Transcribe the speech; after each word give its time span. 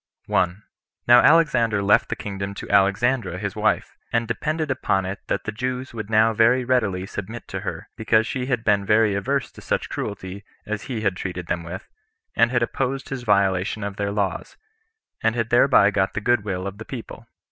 1. 0.25 0.63
Now 1.07 1.19
Alexander 1.21 1.83
left 1.83 2.09
the 2.09 2.15
kingdom 2.15 2.55
to 2.55 2.67
Alexandra 2.71 3.37
his 3.37 3.55
wife, 3.55 3.95
and 4.11 4.27
depended 4.27 4.71
upon 4.71 5.05
it 5.05 5.19
that 5.27 5.43
the 5.43 5.51
Jews 5.51 5.93
would 5.93 6.09
now 6.09 6.33
very 6.33 6.65
readily 6.65 7.05
submit 7.05 7.47
to 7.49 7.59
her, 7.59 7.87
because 7.95 8.25
she 8.25 8.47
had 8.47 8.63
been 8.63 8.83
very 8.83 9.13
averse 9.13 9.51
to 9.51 9.61
such 9.61 9.89
cruelty 9.89 10.43
as 10.65 10.85
he 10.85 11.01
had 11.01 11.15
treated 11.15 11.45
them 11.45 11.61
with, 11.61 11.87
and 12.35 12.49
had 12.49 12.63
opposed 12.63 13.09
his 13.09 13.21
violation 13.21 13.83
of 13.83 13.97
their 13.97 14.11
laws, 14.11 14.57
and 15.21 15.35
had 15.35 15.51
thereby 15.51 15.91
got 15.91 16.15
the 16.15 16.19
good 16.21 16.43
will 16.43 16.65
of 16.65 16.79
the 16.79 16.85
people. 16.85 17.27